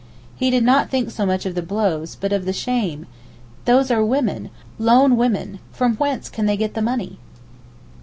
[0.35, 3.05] He did not think so much of the blows, but of the 'shame';
[3.65, 7.19] 'those are women, lone women, from whence can they get the money?